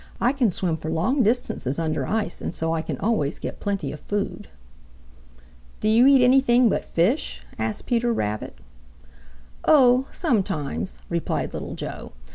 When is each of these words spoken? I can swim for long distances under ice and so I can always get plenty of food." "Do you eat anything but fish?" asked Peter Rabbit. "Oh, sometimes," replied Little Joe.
I 0.19 0.33
can 0.33 0.49
swim 0.49 0.77
for 0.77 0.89
long 0.89 1.21
distances 1.21 1.77
under 1.77 2.07
ice 2.07 2.41
and 2.41 2.55
so 2.55 2.73
I 2.73 2.81
can 2.81 2.97
always 2.97 3.37
get 3.37 3.59
plenty 3.59 3.91
of 3.91 3.99
food." 3.99 4.47
"Do 5.79 5.87
you 5.87 6.07
eat 6.07 6.23
anything 6.23 6.69
but 6.69 6.85
fish?" 6.85 7.43
asked 7.59 7.85
Peter 7.85 8.11
Rabbit. 8.11 8.57
"Oh, 9.63 10.07
sometimes," 10.11 10.97
replied 11.07 11.53
Little 11.53 11.75
Joe. 11.75 12.13